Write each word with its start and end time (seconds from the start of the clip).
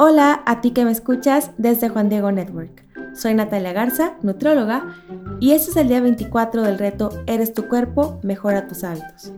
Hola 0.00 0.44
a 0.46 0.60
ti 0.60 0.70
que 0.70 0.84
me 0.84 0.92
escuchas 0.92 1.50
desde 1.58 1.88
Juan 1.88 2.08
Diego 2.08 2.30
Network. 2.30 2.86
Soy 3.16 3.34
Natalia 3.34 3.72
Garza, 3.72 4.12
nutróloga, 4.22 4.94
y 5.40 5.50
este 5.50 5.72
es 5.72 5.76
el 5.76 5.88
día 5.88 6.00
24 6.00 6.62
del 6.62 6.78
reto 6.78 7.10
Eres 7.26 7.52
tu 7.52 7.66
cuerpo, 7.66 8.20
mejora 8.22 8.68
tus 8.68 8.84
hábitos. 8.84 9.32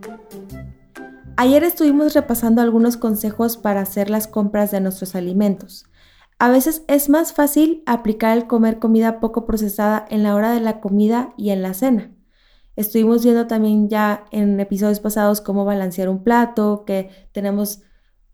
Ayer 1.39 1.65
estuvimos 1.65 2.13
repasando 2.13 2.61
algunos 2.61 2.99
consejos 2.99 3.57
para 3.57 3.81
hacer 3.81 4.11
las 4.11 4.27
compras 4.27 4.71
de 4.71 4.83
nuestros 4.83 5.15
alimentos. 5.15 5.87
A 6.39 6.51
veces 6.51 6.85
es 6.89 7.09
más 7.09 7.33
fácil 7.33 7.83
aplicar 7.87 8.37
el 8.37 8.47
comer 8.47 8.79
comida 8.79 9.19
poco 9.19 9.47
procesada 9.47 10.05
en 10.11 10.23
la 10.23 10.35
hora 10.35 10.53
de 10.53 10.61
la 10.61 10.81
comida 10.81 11.33
y 11.39 11.51
en 11.51 11.63
la 11.63 11.73
cena. 11.73 12.13
Estuvimos 12.77 13.25
viendo 13.25 13.47
también 13.47 13.89
ya 13.89 14.27
en 14.31 14.61
episodios 14.61 15.01
pasados 15.01 15.41
cómo 15.41 15.65
balancear 15.65 16.11
un 16.11 16.23
plato, 16.23 16.85
que 16.87 17.09
tenemos 17.33 17.81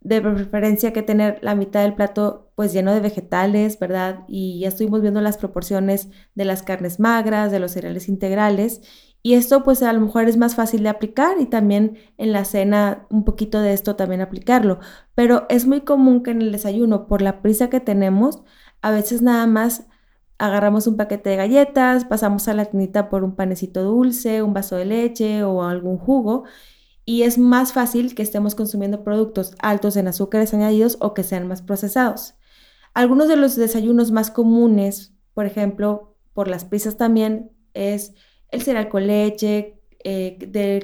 de 0.06 0.20
preferencia 0.20 0.92
que 0.92 1.02
tener 1.02 1.40
la 1.42 1.56
mitad 1.56 1.82
del 1.82 1.94
plato 1.94 2.52
pues 2.54 2.72
lleno 2.72 2.94
de 2.94 3.00
vegetales, 3.00 3.76
¿verdad? 3.80 4.20
Y 4.28 4.60
ya 4.60 4.68
estuvimos 4.68 5.02
viendo 5.02 5.20
las 5.20 5.36
proporciones 5.36 6.08
de 6.36 6.44
las 6.44 6.62
carnes 6.62 7.00
magras, 7.00 7.50
de 7.50 7.58
los 7.58 7.72
cereales 7.72 8.08
integrales. 8.08 8.82
Y 9.22 9.34
esto 9.34 9.64
pues 9.64 9.82
a 9.82 9.92
lo 9.92 10.00
mejor 10.00 10.28
es 10.28 10.36
más 10.36 10.54
fácil 10.54 10.84
de 10.84 10.90
aplicar 10.90 11.40
y 11.40 11.46
también 11.46 11.98
en 12.18 12.30
la 12.30 12.44
cena 12.44 13.08
un 13.10 13.24
poquito 13.24 13.60
de 13.60 13.72
esto 13.72 13.96
también 13.96 14.20
aplicarlo. 14.20 14.78
Pero 15.16 15.46
es 15.48 15.66
muy 15.66 15.80
común 15.80 16.22
que 16.22 16.30
en 16.30 16.40
el 16.40 16.52
desayuno, 16.52 17.08
por 17.08 17.20
la 17.20 17.42
prisa 17.42 17.68
que 17.68 17.80
tenemos, 17.80 18.44
a 18.82 18.92
veces 18.92 19.22
nada 19.22 19.48
más 19.48 19.88
agarramos 20.38 20.86
un 20.86 20.96
paquete 20.96 21.30
de 21.30 21.36
galletas, 21.36 22.04
pasamos 22.04 22.46
a 22.46 22.54
la 22.54 22.66
tinita 22.66 23.08
por 23.08 23.24
un 23.24 23.34
panecito 23.34 23.82
dulce, 23.82 24.40
un 24.42 24.54
vaso 24.54 24.76
de 24.76 24.84
leche 24.84 25.42
o 25.42 25.64
algún 25.64 25.98
jugo 25.98 26.44
y 27.08 27.22
es 27.22 27.38
más 27.38 27.72
fácil 27.72 28.14
que 28.14 28.22
estemos 28.22 28.56
consumiendo 28.56 29.04
productos 29.04 29.54
altos 29.60 29.96
en 29.96 30.08
azúcares 30.08 30.52
añadidos 30.52 30.98
o 31.00 31.14
que 31.14 31.22
sean 31.22 31.46
más 31.46 31.62
procesados. 31.62 32.34
Algunos 32.92 33.28
de 33.28 33.36
los 33.36 33.54
desayunos 33.54 34.10
más 34.10 34.30
comunes, 34.32 35.14
por 35.32 35.46
ejemplo, 35.46 36.16
por 36.34 36.48
las 36.48 36.64
prisas 36.64 36.96
también, 36.96 37.52
es 37.74 38.12
el 38.50 38.62
cereal 38.62 38.88
con 38.88 39.06
leche, 39.06 39.80
eh, 40.02 40.36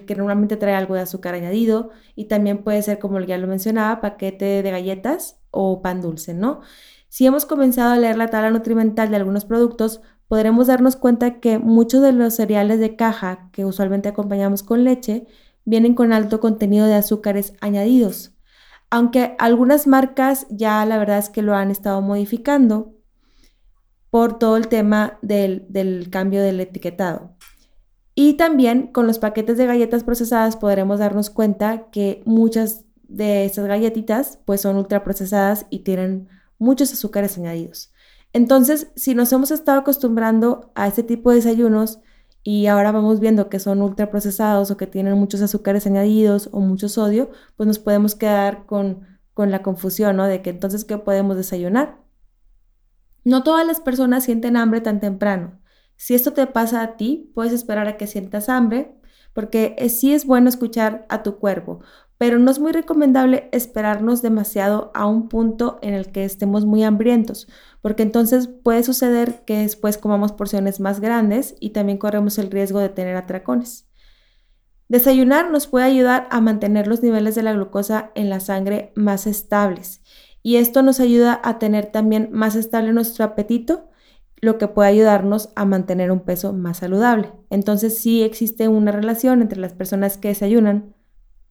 que 0.07 0.15
normalmente 0.15 0.57
trae 0.57 0.75
algo 0.75 0.95
de 0.95 1.01
azúcar 1.01 1.35
añadido, 1.35 1.91
y 2.15 2.27
también 2.27 2.63
puede 2.63 2.83
ser, 2.83 3.01
como 3.01 3.19
ya 3.21 3.37
lo 3.37 3.49
mencionaba, 3.49 4.01
paquete 4.01 4.63
de 4.63 4.71
galletas 4.71 5.41
o 5.51 5.83
pan 5.83 6.01
dulce, 6.01 6.35
¿no? 6.35 6.61
Si 7.09 7.27
hemos 7.27 7.47
comenzado 7.47 7.93
a 7.93 7.99
leer 7.99 8.17
la 8.17 8.29
tabla 8.29 8.51
nutrimental 8.51 9.11
de 9.11 9.17
algunos 9.17 9.45
productos, 9.45 10.01
podremos 10.29 10.69
darnos 10.69 10.97
cuenta 10.97 11.41
que 11.41 11.59
muchos 11.59 12.01
de 12.01 12.13
los 12.13 12.35
cereales 12.35 12.79
de 12.79 12.97
caja 12.97 13.51
que 13.53 13.65
usualmente 13.65 14.09
acompañamos 14.09 14.63
con 14.63 14.85
leche 14.85 15.27
vienen 15.65 15.95
con 15.95 16.13
alto 16.13 16.41
contenido 16.41 16.87
de 16.87 16.95
azúcares 16.95 17.55
añadidos. 17.61 18.35
Aunque 18.91 19.37
algunas 19.39 19.87
marcas 19.87 20.47
ya 20.51 20.85
la 20.85 20.99
verdad 20.99 21.19
es 21.19 21.31
que 21.31 21.43
lo 21.43 21.55
han 21.55 21.71
estado 21.71 22.03
modificando 22.03 22.95
por 24.11 24.39
todo 24.39 24.57
el 24.57 24.69
tema 24.69 25.19
del, 25.23 25.65
del 25.71 26.11
cambio 26.11 26.43
del 26.43 26.61
etiquetado. 26.61 27.37
Y 28.15 28.35
también 28.35 28.89
con 28.89 29.07
los 29.07 29.19
paquetes 29.19 29.57
de 29.57 29.67
galletas 29.67 30.05
procesadas 30.05 30.57
podremos 30.57 30.99
darnos 30.99 31.31
cuenta 31.31 31.89
que 31.91 32.23
muchas 32.27 32.85
de 33.09 33.45
estas 33.45 33.67
galletitas 33.67 34.39
pues 34.45 34.61
son 34.61 34.77
ultraprocesadas 34.77 35.67
y 35.71 35.81
tienen 35.81 36.29
muchos 36.59 36.93
azúcares 36.93 37.39
añadidos. 37.39 37.93
Entonces, 38.33 38.91
si 38.97 39.15
nos 39.15 39.33
hemos 39.33 39.51
estado 39.51 39.81
acostumbrando 39.81 40.73
a 40.75 40.87
este 40.87 41.03
tipo 41.03 41.31
de 41.31 41.37
desayunos, 41.37 42.01
y 42.45 42.67
ahora 42.67 42.93
vamos 42.93 43.21
viendo 43.21 43.49
que 43.49 43.61
son 43.61 43.83
ultraprocesados 43.83 44.71
o 44.71 44.77
que 44.77 44.87
tienen 44.87 45.17
muchos 45.19 45.43
azúcares 45.43 45.87
añadidos 45.87 46.49
o 46.53 46.61
mucho 46.61 46.89
sodio, 46.89 47.31
pues 47.57 47.67
nos 47.67 47.79
podemos 47.79 48.15
quedar 48.15 48.67
con, 48.67 49.07
con 49.35 49.51
la 49.51 49.63
confusión, 49.63 50.17
¿no? 50.17 50.27
De 50.27 50.43
que 50.43 50.51
entonces, 50.51 50.85
¿qué 50.85 50.99
podemos 50.99 51.37
desayunar? 51.37 51.99
No 53.25 53.45
todas 53.45 53.67
las 53.67 53.81
personas 53.81 54.25
sienten 54.25 54.57
hambre 54.57 54.81
tan 54.81 54.99
temprano. 54.99 55.61
Si 55.97 56.15
esto 56.15 56.33
te 56.33 56.47
pasa 56.49 56.83
a 56.83 56.97
ti, 56.97 57.31
puedes 57.35 57.53
esperar 57.53 57.87
a 57.87 57.97
que 57.97 58.09
sientas 58.09 58.49
hambre, 58.49 58.97
porque 59.33 59.77
sí 59.89 60.13
es 60.13 60.27
bueno 60.27 60.49
escuchar 60.49 61.07
a 61.09 61.23
tu 61.23 61.39
cuerpo, 61.39 61.81
pero 62.23 62.39
no 62.39 62.53
es 62.53 62.61
muy 62.61 62.71
recomendable 62.71 63.49
esperarnos 63.51 64.23
demasiado 64.23 64.93
a 64.95 65.07
un 65.07 65.29
punto 65.29 65.81
en 65.83 65.93
el 65.93 66.13
que 66.13 66.25
estemos 66.25 66.65
muy 66.65 66.85
hambrientos, 66.85 67.49
porque 67.81 68.05
entonces 68.05 68.47
puede 68.47 68.85
suceder 68.85 69.43
que 69.45 69.57
después 69.57 69.99
comamos 69.99 70.31
porciones 70.31 70.79
más 70.79 71.01
grandes 71.01 71.57
y 71.59 71.71
también 71.71 71.99
corremos 71.99 72.39
el 72.39 72.53
riesgo 72.53 72.79
de 72.79 72.91
tener 72.91 73.17
atracones. 73.17 73.89
Desayunar 74.89 75.51
nos 75.51 75.67
puede 75.67 75.85
ayudar 75.85 76.29
a 76.31 76.41
mantener 76.41 76.87
los 76.87 77.03
niveles 77.03 77.35
de 77.35 77.43
la 77.43 77.55
glucosa 77.55 78.13
en 78.15 78.31
la 78.31 78.39
sangre 78.39 78.93
más 78.95 79.27
estables 79.27 80.01
y 80.45 80.59
esto 80.59 80.85
nos 80.85 81.01
ayuda 81.01 81.41
a 81.43 81.59
tener 81.59 81.87
también 81.87 82.29
más 82.31 82.55
estable 82.55 82.93
nuestro 82.93 83.25
apetito, 83.25 83.91
lo 84.41 84.59
que 84.59 84.69
puede 84.69 84.91
ayudarnos 84.91 85.49
a 85.57 85.65
mantener 85.65 86.13
un 86.13 86.21
peso 86.21 86.53
más 86.53 86.77
saludable. 86.77 87.33
Entonces 87.51 87.99
sí 87.99 88.23
existe 88.23 88.69
una 88.69 88.93
relación 88.93 89.43
entre 89.43 89.59
las 89.59 89.73
personas 89.73 90.19
que 90.19 90.29
desayunan 90.29 90.95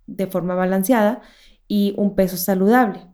de 0.07 0.27
forma 0.27 0.55
balanceada 0.55 1.21
y 1.67 1.93
un 1.97 2.15
peso 2.15 2.37
saludable. 2.37 3.07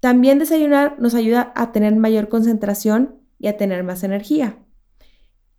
También 0.00 0.38
desayunar 0.38 0.96
nos 1.00 1.14
ayuda 1.14 1.52
a 1.56 1.72
tener 1.72 1.94
mayor 1.96 2.28
concentración 2.28 3.16
y 3.38 3.48
a 3.48 3.56
tener 3.56 3.82
más 3.82 4.04
energía. 4.04 4.58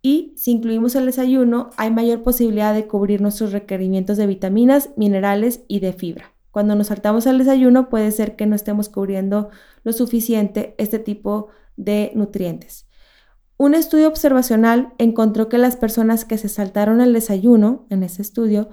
Y 0.02 0.32
si 0.36 0.52
incluimos 0.52 0.94
el 0.94 1.06
desayuno, 1.06 1.70
hay 1.76 1.90
mayor 1.90 2.22
posibilidad 2.22 2.72
de 2.72 2.86
cubrir 2.86 3.20
nuestros 3.20 3.52
requerimientos 3.52 4.16
de 4.16 4.26
vitaminas, 4.26 4.90
minerales 4.96 5.62
y 5.68 5.80
de 5.80 5.92
fibra. 5.92 6.32
Cuando 6.50 6.74
nos 6.74 6.88
saltamos 6.88 7.26
al 7.26 7.38
desayuno 7.38 7.90
puede 7.90 8.10
ser 8.10 8.34
que 8.34 8.46
no 8.46 8.56
estemos 8.56 8.88
cubriendo 8.88 9.50
lo 9.84 9.92
suficiente 9.92 10.74
este 10.78 10.98
tipo 10.98 11.48
de 11.76 12.12
nutrientes. 12.14 12.86
Un 13.56 13.74
estudio 13.74 14.08
observacional 14.08 14.94
encontró 14.96 15.50
que 15.50 15.58
las 15.58 15.76
personas 15.76 16.24
que 16.24 16.38
se 16.38 16.48
saltaron 16.48 17.02
el 17.02 17.12
desayuno 17.12 17.86
en 17.90 18.02
ese 18.02 18.22
estudio 18.22 18.70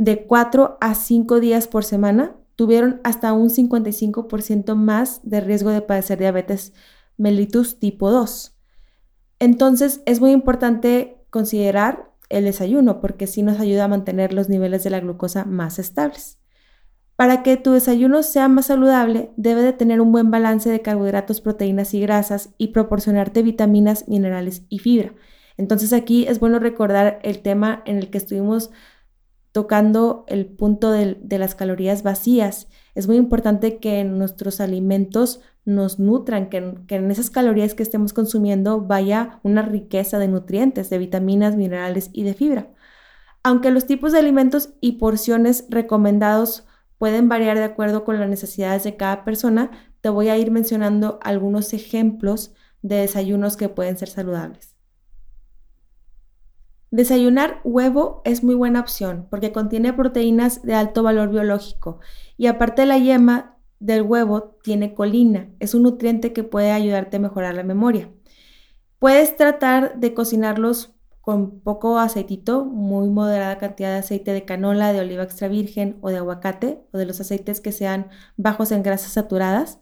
de 0.00 0.24
4 0.24 0.78
a 0.80 0.94
5 0.94 1.40
días 1.40 1.68
por 1.68 1.84
semana 1.84 2.34
tuvieron 2.56 3.02
hasta 3.04 3.34
un 3.34 3.50
55% 3.50 4.74
más 4.74 5.20
de 5.24 5.42
riesgo 5.42 5.68
de 5.68 5.82
padecer 5.82 6.18
diabetes 6.18 6.72
mellitus 7.18 7.78
tipo 7.78 8.10
2. 8.10 8.56
Entonces 9.40 10.00
es 10.06 10.18
muy 10.22 10.30
importante 10.30 11.18
considerar 11.28 12.12
el 12.30 12.44
desayuno 12.44 13.02
porque 13.02 13.26
sí 13.26 13.42
nos 13.42 13.60
ayuda 13.60 13.84
a 13.84 13.88
mantener 13.88 14.32
los 14.32 14.48
niveles 14.48 14.84
de 14.84 14.88
la 14.88 15.00
glucosa 15.00 15.44
más 15.44 15.78
estables. 15.78 16.38
Para 17.14 17.42
que 17.42 17.58
tu 17.58 17.72
desayuno 17.72 18.22
sea 18.22 18.48
más 18.48 18.66
saludable, 18.66 19.32
debe 19.36 19.60
de 19.60 19.74
tener 19.74 20.00
un 20.00 20.12
buen 20.12 20.30
balance 20.30 20.70
de 20.70 20.80
carbohidratos, 20.80 21.42
proteínas 21.42 21.92
y 21.92 22.00
grasas 22.00 22.54
y 22.56 22.68
proporcionarte 22.68 23.42
vitaminas, 23.42 24.08
minerales 24.08 24.62
y 24.70 24.78
fibra. 24.78 25.12
Entonces 25.58 25.92
aquí 25.92 26.26
es 26.26 26.40
bueno 26.40 26.58
recordar 26.58 27.18
el 27.22 27.42
tema 27.42 27.82
en 27.84 27.98
el 27.98 28.08
que 28.08 28.16
estuvimos 28.16 28.70
tocando 29.52 30.24
el 30.28 30.46
punto 30.46 30.92
de, 30.92 31.16
las 31.38 31.54
calorías 31.54 32.02
vacías. 32.02 32.68
Es 32.94 33.06
muy 33.06 33.16
importante 33.16 33.78
que 33.78 34.04
nuestros 34.04 34.60
alimentos 34.60 35.40
nos 35.64 35.98
nutran, 35.98 36.48
que, 36.48 36.74
que, 36.86 36.96
en 36.96 37.10
esas 37.10 37.30
calorías 37.30 37.74
que 37.74 37.82
estemos 37.82 38.12
consumiendo 38.12 38.80
vaya 38.80 39.40
una 39.42 39.62
riqueza 39.62 40.18
de 40.18 40.28
nutrientes, 40.28 40.90
de 40.90 40.98
vitaminas, 40.98 41.56
minerales 41.56 42.10
y 42.12 42.22
de 42.22 42.34
fibra. 42.34 42.70
Aunque 43.42 43.70
los 43.70 43.86
tipos 43.86 44.12
de 44.12 44.18
alimentos 44.18 44.74
y 44.80 44.92
porciones 44.92 45.66
recomendados 45.68 46.66
pueden 46.98 47.28
variar 47.28 47.56
de 47.56 47.64
acuerdo 47.64 48.04
con 48.04 48.20
las 48.20 48.28
necesidades 48.28 48.84
de 48.84 48.96
cada 48.96 49.24
persona, 49.24 49.70
te 50.00 50.10
voy 50.10 50.28
a 50.28 50.36
ir 50.36 50.50
mencionando 50.50 51.18
algunos 51.22 51.72
ejemplos 51.72 52.54
de 52.82 52.96
desayunos 52.96 53.56
que 53.56 53.68
pueden 53.68 53.96
ser 53.96 54.08
saludables. 54.08 54.79
Desayunar 56.90 57.60
huevo 57.62 58.20
es 58.24 58.42
muy 58.42 58.56
buena 58.56 58.80
opción 58.80 59.28
porque 59.30 59.52
contiene 59.52 59.92
proteínas 59.92 60.62
de 60.62 60.74
alto 60.74 61.04
valor 61.04 61.30
biológico 61.30 62.00
y 62.36 62.48
aparte 62.48 62.84
la 62.84 62.98
yema 62.98 63.56
del 63.78 64.02
huevo 64.02 64.58
tiene 64.62 64.92
colina, 64.92 65.50
es 65.60 65.74
un 65.74 65.84
nutriente 65.84 66.32
que 66.32 66.42
puede 66.42 66.72
ayudarte 66.72 67.16
a 67.16 67.20
mejorar 67.20 67.54
la 67.54 67.62
memoria. 67.62 68.10
Puedes 68.98 69.36
tratar 69.36 69.98
de 70.00 70.14
cocinarlos 70.14 70.92
con 71.20 71.60
poco 71.60 71.98
aceitito, 71.98 72.64
muy 72.64 73.08
moderada 73.08 73.58
cantidad 73.58 73.92
de 73.92 73.98
aceite 73.98 74.32
de 74.32 74.44
canola, 74.44 74.92
de 74.92 75.00
oliva 75.00 75.22
extra 75.22 75.48
virgen 75.48 75.96
o 76.00 76.10
de 76.10 76.16
aguacate 76.16 76.82
o 76.92 76.98
de 76.98 77.06
los 77.06 77.20
aceites 77.20 77.60
que 77.60 77.72
sean 77.72 78.08
bajos 78.36 78.72
en 78.72 78.82
grasas 78.82 79.12
saturadas. 79.12 79.78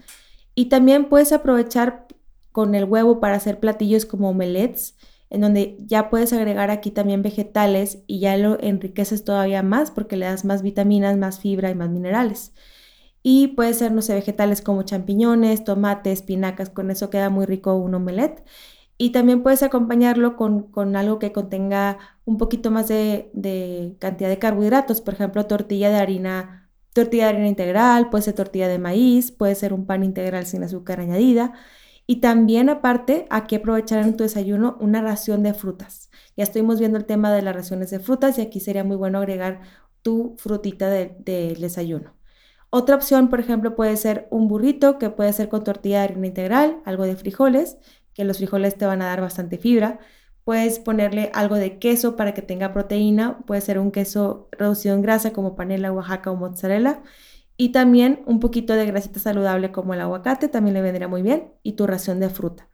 Y 0.54 0.66
también 0.66 1.08
puedes 1.08 1.32
aprovechar 1.32 2.06
con 2.52 2.74
el 2.74 2.84
huevo 2.84 3.18
para 3.18 3.36
hacer 3.36 3.60
platillos 3.60 4.04
como 4.04 4.30
omelets 4.30 4.94
en 5.30 5.40
donde 5.42 5.76
ya 5.80 6.10
puedes 6.10 6.32
agregar 6.32 6.70
aquí 6.70 6.90
también 6.90 7.22
vegetales 7.22 8.02
y 8.06 8.20
ya 8.20 8.36
lo 8.36 8.58
enriqueces 8.60 9.24
todavía 9.24 9.62
más 9.62 9.90
porque 9.90 10.16
le 10.16 10.26
das 10.26 10.44
más 10.44 10.62
vitaminas, 10.62 11.16
más 11.18 11.40
fibra 11.40 11.70
y 11.70 11.74
más 11.74 11.90
minerales. 11.90 12.52
Y 13.22 13.48
puede 13.48 13.74
ser, 13.74 13.92
no 13.92 14.02
sé, 14.02 14.14
vegetales 14.14 14.62
como 14.62 14.82
champiñones, 14.84 15.64
tomates, 15.64 16.20
espinacas, 16.20 16.70
con 16.70 16.90
eso 16.90 17.10
queda 17.10 17.30
muy 17.30 17.46
rico 17.46 17.74
un 17.74 17.94
omelette. 17.94 18.44
Y 18.96 19.10
también 19.10 19.42
puedes 19.42 19.62
acompañarlo 19.62 20.36
con, 20.36 20.96
algo 20.96 21.18
que 21.18 21.32
contenga 21.32 21.98
un 22.24 22.38
poquito 22.38 22.70
más 22.70 22.88
de, 22.88 23.30
de, 23.34 23.96
cantidad 24.00 24.28
de 24.28 24.38
carbohidratos, 24.38 25.00
por 25.00 25.14
ejemplo, 25.14 25.46
tortilla 25.46 25.90
de 25.90 25.96
harina 25.96 26.68
tortilla 26.92 27.24
de 27.24 27.30
harina 27.30 27.48
integral, 27.48 28.10
puede 28.10 28.22
ser 28.22 28.34
tortilla 28.34 28.68
de 28.68 28.78
maíz, 28.78 29.30
puede 29.30 29.54
ser 29.54 29.72
un 29.72 29.86
pan 29.86 30.02
integral 30.04 30.46
sin 30.46 30.62
azúcar 30.64 31.00
añadida. 31.00 31.52
Y 32.10 32.22
también 32.22 32.70
aparte, 32.70 33.26
aquí 33.28 33.56
aprovechar 33.56 34.02
en 34.02 34.16
tu 34.16 34.24
desayuno 34.24 34.78
una 34.80 35.02
ración 35.02 35.42
de 35.42 35.52
frutas. 35.52 36.08
Ya 36.38 36.44
estuvimos 36.44 36.78
viendo 36.80 36.96
el 36.96 37.04
tema 37.04 37.30
de 37.30 37.42
las 37.42 37.54
raciones 37.54 37.90
de 37.90 38.00
frutas 38.00 38.38
y 38.38 38.40
aquí 38.40 38.60
sería 38.60 38.82
muy 38.82 38.96
bueno 38.96 39.18
agregar 39.18 39.60
tu 40.00 40.34
frutita 40.38 40.88
del 40.88 41.60
desayuno. 41.60 42.16
Otra 42.70 42.96
opción, 42.96 43.28
por 43.28 43.40
ejemplo, 43.40 43.76
puede 43.76 43.94
ser 43.98 44.26
un 44.30 44.48
burrito 44.48 44.98
que 44.98 45.10
puede 45.10 45.34
ser 45.34 45.50
con 45.50 45.64
tortilla 45.64 45.98
de 45.98 46.04
harina 46.04 46.26
integral, 46.28 46.80
algo 46.86 47.04
de 47.04 47.14
frijoles, 47.14 47.76
que 48.14 48.24
los 48.24 48.38
frijoles 48.38 48.78
te 48.78 48.86
van 48.86 49.02
a 49.02 49.06
dar 49.06 49.20
bastante 49.20 49.58
fibra. 49.58 49.98
Puedes 50.44 50.78
ponerle 50.78 51.30
algo 51.34 51.56
de 51.56 51.78
queso 51.78 52.16
para 52.16 52.32
que 52.32 52.40
tenga 52.40 52.72
proteína, 52.72 53.40
puede 53.46 53.60
ser 53.60 53.78
un 53.78 53.90
queso 53.90 54.48
reducido 54.52 54.94
en 54.94 55.02
grasa 55.02 55.34
como 55.34 55.56
panela, 55.56 55.92
oaxaca 55.92 56.30
o 56.30 56.36
mozzarella. 56.36 57.02
Y 57.58 57.72
también 57.72 58.22
un 58.24 58.40
poquito 58.40 58.72
de 58.72 58.86
grasita 58.86 59.20
saludable 59.20 59.70
como 59.70 59.92
el 59.92 60.00
aguacate, 60.00 60.48
también 60.48 60.72
le 60.74 60.80
vendría 60.80 61.08
muy 61.08 61.20
bien, 61.20 61.52
y 61.62 61.72
tu 61.72 61.86
ración 61.86 62.20
de 62.20 62.30
fruta. 62.30 62.68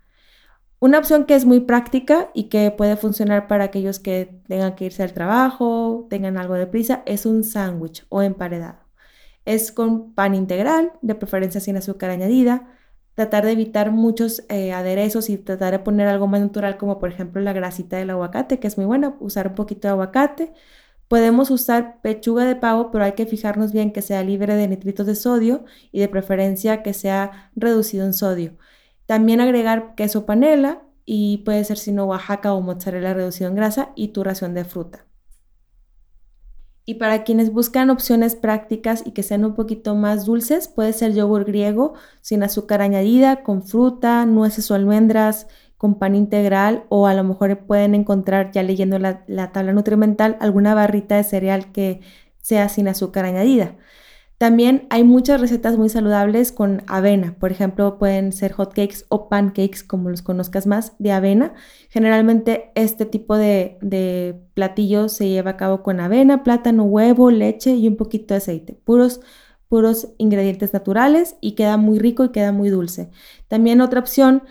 Una 0.78 0.98
opción 0.98 1.24
que 1.24 1.34
es 1.34 1.44
muy 1.44 1.60
práctica 1.60 2.30
y 2.34 2.44
que 2.44 2.70
puede 2.70 2.96
funcionar 2.96 3.48
para 3.48 3.64
aquellos 3.64 3.98
que 3.98 4.40
tengan 4.46 4.76
que 4.76 4.84
irse 4.84 5.02
al 5.02 5.12
trabajo, 5.12 6.06
tengan 6.08 6.36
algo 6.38 6.54
de 6.54 6.68
prisa, 6.68 7.02
es 7.06 7.26
un 7.26 7.42
sándwich 7.42 8.06
o 8.10 8.22
emparedado 8.22 8.84
es 9.44 9.72
con 9.72 10.14
pan 10.14 10.34
integral, 10.34 10.92
de 11.02 11.14
preferencia 11.14 11.60
sin 11.60 11.76
azúcar 11.76 12.10
añadida, 12.10 12.68
tratar 13.14 13.44
de 13.44 13.52
evitar 13.52 13.92
muchos 13.92 14.44
eh, 14.48 14.72
aderezos 14.72 15.30
y 15.30 15.38
tratar 15.38 15.72
de 15.72 15.78
poner 15.80 16.08
algo 16.08 16.26
más 16.26 16.40
natural 16.40 16.76
como 16.78 16.98
por 16.98 17.10
ejemplo 17.10 17.40
la 17.42 17.52
grasita 17.52 17.96
del 17.96 18.10
aguacate, 18.10 18.58
que 18.58 18.66
es 18.66 18.76
muy 18.76 18.86
buena, 18.86 19.16
usar 19.20 19.48
un 19.48 19.54
poquito 19.54 19.88
de 19.88 19.92
aguacate. 19.92 20.52
Podemos 21.14 21.52
usar 21.52 22.00
pechuga 22.02 22.44
de 22.44 22.56
pavo, 22.56 22.90
pero 22.90 23.04
hay 23.04 23.12
que 23.12 23.24
fijarnos 23.24 23.70
bien 23.70 23.92
que 23.92 24.02
sea 24.02 24.24
libre 24.24 24.56
de 24.56 24.66
nitritos 24.66 25.06
de 25.06 25.14
sodio 25.14 25.64
y 25.92 26.00
de 26.00 26.08
preferencia 26.08 26.82
que 26.82 26.92
sea 26.92 27.52
reducido 27.54 28.04
en 28.04 28.12
sodio. 28.12 28.58
También 29.06 29.40
agregar 29.40 29.94
queso 29.94 30.26
panela 30.26 30.82
y 31.04 31.38
puede 31.44 31.62
ser 31.62 31.78
sino 31.78 32.06
Oaxaca 32.06 32.52
o 32.52 32.60
mozzarella 32.62 33.14
reducido 33.14 33.48
en 33.48 33.54
grasa 33.54 33.92
y 33.94 34.08
tu 34.08 34.24
ración 34.24 34.54
de 34.54 34.64
fruta. 34.64 35.06
Y 36.84 36.94
para 36.94 37.22
quienes 37.22 37.52
buscan 37.52 37.90
opciones 37.90 38.34
prácticas 38.34 39.04
y 39.06 39.12
que 39.12 39.22
sean 39.22 39.44
un 39.44 39.54
poquito 39.54 39.94
más 39.94 40.26
dulces, 40.26 40.66
puede 40.66 40.92
ser 40.92 41.14
yogur 41.14 41.44
griego 41.44 41.94
sin 42.22 42.42
azúcar 42.42 42.82
añadida, 42.82 43.44
con 43.44 43.62
fruta, 43.62 44.26
nueces 44.26 44.68
o 44.72 44.74
almendras, 44.74 45.46
con 45.84 45.96
pan 45.96 46.14
integral 46.14 46.84
o 46.88 47.06
a 47.06 47.12
lo 47.12 47.22
mejor 47.24 47.58
pueden 47.66 47.94
encontrar 47.94 48.52
ya 48.52 48.62
leyendo 48.62 48.98
la, 48.98 49.22
la 49.26 49.52
tabla 49.52 49.74
nutrimental 49.74 50.38
alguna 50.40 50.74
barrita 50.74 51.16
de 51.16 51.24
cereal 51.24 51.72
que 51.72 52.00
sea 52.40 52.70
sin 52.70 52.88
azúcar 52.88 53.26
añadida. 53.26 53.76
También 54.38 54.86
hay 54.88 55.04
muchas 55.04 55.42
recetas 55.42 55.76
muy 55.76 55.90
saludables 55.90 56.52
con 56.52 56.84
avena. 56.86 57.36
Por 57.38 57.52
ejemplo, 57.52 57.98
pueden 57.98 58.32
ser 58.32 58.52
hotcakes 58.52 59.04
o 59.10 59.28
pancakes, 59.28 59.82
como 59.86 60.08
los 60.08 60.22
conozcas 60.22 60.66
más, 60.66 60.94
de 60.98 61.12
avena. 61.12 61.52
Generalmente 61.90 62.72
este 62.76 63.04
tipo 63.04 63.36
de, 63.36 63.76
de 63.82 64.40
platillo 64.54 65.10
se 65.10 65.28
lleva 65.28 65.50
a 65.50 65.56
cabo 65.58 65.82
con 65.82 66.00
avena, 66.00 66.44
plátano, 66.44 66.84
huevo, 66.84 67.30
leche 67.30 67.74
y 67.74 67.88
un 67.88 67.96
poquito 67.96 68.32
de 68.32 68.38
aceite. 68.38 68.72
Puros 68.72 69.20
puros 69.68 70.08
ingredientes 70.18 70.72
naturales 70.72 71.36
y 71.40 71.52
queda 71.52 71.76
muy 71.76 71.98
rico 71.98 72.24
y 72.24 72.28
queda 72.30 72.52
muy 72.52 72.68
dulce. 72.68 73.10
También 73.48 73.80
otra 73.80 73.98
opción 73.98 74.44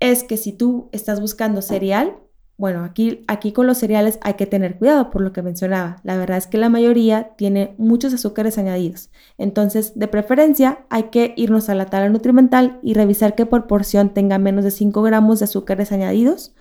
es 0.00 0.24
que 0.24 0.36
si 0.36 0.52
tú 0.52 0.88
estás 0.92 1.20
buscando 1.20 1.62
cereal, 1.62 2.16
bueno, 2.60 2.84
aquí, 2.84 3.24
aquí 3.26 3.52
con 3.52 3.66
los 3.66 3.78
cereales 3.78 4.18
hay 4.20 4.34
que 4.34 4.46
tener 4.46 4.76
cuidado 4.76 5.08
por 5.08 5.22
lo 5.22 5.32
que 5.32 5.40
mencionaba. 5.40 5.96
La 6.02 6.18
verdad 6.18 6.36
es 6.36 6.46
que 6.46 6.58
la 6.58 6.68
mayoría 6.68 7.30
tiene 7.38 7.74
muchos 7.78 8.12
azúcares 8.12 8.58
añadidos. 8.58 9.10
Entonces, 9.38 9.98
de 9.98 10.08
preferencia, 10.08 10.84
hay 10.90 11.04
que 11.04 11.32
irnos 11.38 11.70
a 11.70 11.74
la 11.74 11.86
tabla 11.86 12.10
nutrimental 12.10 12.78
y 12.82 12.92
revisar 12.92 13.34
qué 13.34 13.46
porción 13.46 14.10
tenga 14.10 14.36
menos 14.38 14.64
de 14.64 14.72
5 14.72 15.00
gramos 15.00 15.38
de 15.38 15.44
azúcares 15.44 15.90
añadidos, 15.90 16.54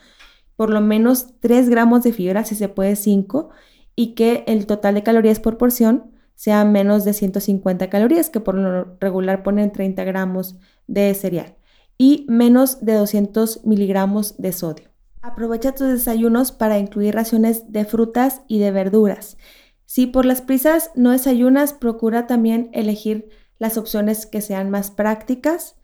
por 0.55 0.69
lo 0.69 0.79
menos 0.79 1.33
3 1.41 1.67
gramos 1.67 2.03
de 2.03 2.13
fibra, 2.13 2.45
si 2.45 2.55
se 2.55 2.69
puede 2.69 2.95
5, 2.95 3.49
y 3.93 4.15
que 4.15 4.45
el 4.47 4.67
total 4.67 4.95
de 4.95 5.03
calorías 5.03 5.41
por 5.41 5.57
porción 5.57 6.11
sea 6.35 6.63
menos 6.63 7.03
de 7.03 7.11
150 7.11 7.89
calorías, 7.89 8.29
que 8.29 8.39
por 8.39 8.55
lo 8.55 8.95
regular 9.01 9.43
ponen 9.43 9.73
30 9.73 10.05
gramos 10.05 10.55
de 10.87 11.13
cereal, 11.13 11.57
y 12.01 12.25
menos 12.29 12.83
de 12.83 12.93
200 12.93 13.65
miligramos 13.65 14.37
de 14.37 14.53
sodio. 14.53 14.89
Aprovecha 15.21 15.75
tus 15.75 15.89
desayunos 15.89 16.53
para 16.53 16.79
incluir 16.79 17.13
raciones 17.13 17.71
de 17.71 17.83
frutas 17.83 18.41
y 18.47 18.59
de 18.59 18.71
verduras. 18.71 19.37
Si 19.85 20.07
por 20.07 20.25
las 20.25 20.41
prisas 20.41 20.91
no 20.95 21.11
desayunas, 21.11 21.73
procura 21.73 22.25
también 22.25 22.69
elegir 22.73 23.29
las 23.57 23.77
opciones 23.77 24.25
que 24.25 24.41
sean 24.41 24.69
más 24.69 24.91
prácticas. 24.91 25.75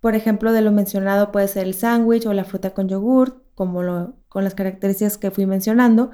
Por 0.00 0.14
ejemplo, 0.14 0.52
de 0.52 0.60
lo 0.60 0.70
mencionado 0.70 1.32
puede 1.32 1.48
ser 1.48 1.66
el 1.66 1.72
sándwich 1.72 2.26
o 2.26 2.34
la 2.34 2.44
fruta 2.44 2.74
con 2.74 2.88
yogur, 2.88 3.42
como 3.54 3.82
lo, 3.82 4.16
con 4.28 4.44
las 4.44 4.54
características 4.54 5.16
que 5.16 5.30
fui 5.30 5.46
mencionando. 5.46 6.10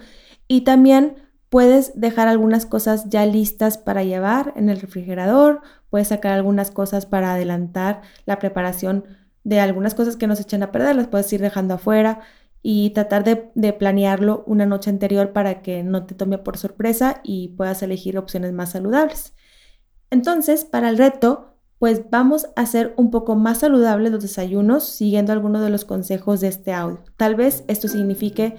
Y 0.47 0.61
también 0.61 1.17
puedes 1.49 1.99
dejar 1.99 2.29
algunas 2.29 2.67
cosas 2.67 3.09
ya 3.09 3.27
listas 3.27 3.79
para 3.79 4.05
llevar 4.05 4.53
en 4.55 4.69
el 4.69 4.81
refrigerador. 4.81 5.61
Puedes 5.89 6.09
sacar 6.09 6.33
algunas 6.33 6.71
cosas 6.71 7.05
para 7.05 7.35
adelantar 7.35 8.03
la 8.27 8.39
preparación 8.39 9.05
de 9.45 9.61
algunas 9.61 9.95
cosas 9.95 10.17
que 10.17 10.27
nos 10.27 10.41
echen 10.41 10.63
a 10.63 10.73
perder. 10.73 10.97
Las 10.97 11.09
puedes 11.09 11.33
ir 11.33 11.41
dejando 11.41 11.75
afuera 11.75 12.21
y 12.63 12.91
tratar 12.91 13.25
de, 13.25 13.73
planearlo 13.73 14.45
una 14.47 14.67
noche 14.67 14.91
anterior 14.91 15.33
para 15.33 15.63
que 15.63 15.83
no 15.83 16.05
te 16.05 16.15
tome 16.15 16.39
por 16.39 16.59
sorpresa 16.59 17.21
y 17.25 17.49
puedas 17.49 17.83
elegir 17.83 18.19
opciones 18.19 18.53
más 18.53 18.71
saludables. 18.71 19.35
Entonces, 20.11 20.65
para 20.65 20.91
el 20.91 20.99
reto, 20.99 21.57
pues 21.79 22.11
vamos 22.11 22.47
a 22.57 22.63
hacer 22.63 22.93
un 22.97 23.11
poco 23.11 23.37
más 23.37 23.59
saludables 23.59 24.13
los 24.13 24.23
desayunos 24.23 24.85
siguiendo 24.85 25.33
algunos 25.33 25.63
de 25.63 25.71
los 25.71 25.87
consejos 25.87 26.41
de 26.41 26.49
este 26.49 26.75
audio. 26.75 27.01
Tal 27.17 27.37
vez 27.37 27.65
esto 27.69 27.89
signifique 27.89 28.57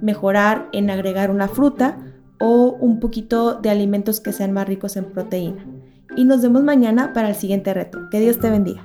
mejorar 0.00 0.68
en 0.72 0.88
agregar 0.88 1.30
una 1.30 1.48
fruta 1.48 1.98
o 2.40 2.76
un 2.80 3.00
poquito 3.00 3.54
de 3.54 3.70
alimentos 3.70 4.20
que 4.20 4.32
sean 4.32 4.52
más 4.52 4.66
ricos 4.66 4.96
en 4.96 5.12
proteína. 5.12 5.66
Y 6.16 6.24
nos 6.24 6.40
vemos 6.42 6.62
mañana 6.62 7.12
para 7.12 7.28
el 7.28 7.34
siguiente 7.34 7.74
reto. 7.74 8.08
Que 8.10 8.20
Dios 8.20 8.38
te 8.38 8.48
bendiga. 8.48 8.82